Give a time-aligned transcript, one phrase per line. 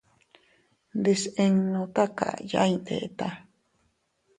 [0.99, 3.27] Ndisinnu takaya iyndeta.